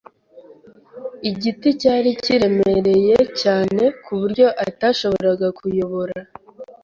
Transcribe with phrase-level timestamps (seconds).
[1.29, 6.17] Igiti cyari kiremereye cyane kuburyo atashobora kuyobora.